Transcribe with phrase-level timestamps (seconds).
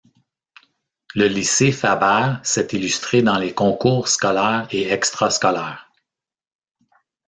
[1.13, 5.91] Le lycée Fabert s’est illustré dans les concours scolaires et extra-scolaires.